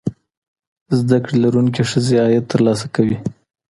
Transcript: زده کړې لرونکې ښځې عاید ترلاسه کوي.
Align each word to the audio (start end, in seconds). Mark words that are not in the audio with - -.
زده 0.99 1.17
کړې 1.23 1.35
لرونکې 1.43 1.83
ښځې 1.89 2.15
عاید 2.23 2.45
ترلاسه 2.51 2.87
کوي. 2.95 3.17